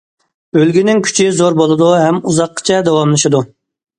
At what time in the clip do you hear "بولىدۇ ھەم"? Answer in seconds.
1.59-2.19